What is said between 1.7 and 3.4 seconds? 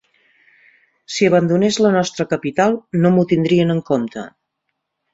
la nostra capital, no m'ho